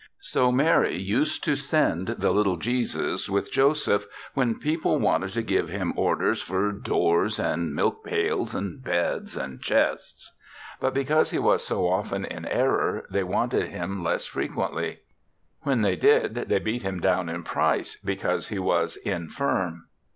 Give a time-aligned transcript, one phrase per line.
[0.21, 5.69] So Mary used to send the little Jesus with Joseph when people wanted to give
[5.69, 10.35] him or ders for doors, and milk pails, and beds, and chests.
[10.79, 15.01] But because he was so often in error, they wanted him less frequently;
[15.61, 19.83] when they did, they beat him down in price, because he was infirm.